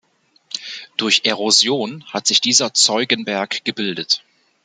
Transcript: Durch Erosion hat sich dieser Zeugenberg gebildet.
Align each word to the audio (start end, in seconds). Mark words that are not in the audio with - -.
Durch 0.97 1.21
Erosion 1.25 2.03
hat 2.07 2.25
sich 2.25 2.41
dieser 2.41 2.73
Zeugenberg 2.73 3.63
gebildet. 3.65 4.23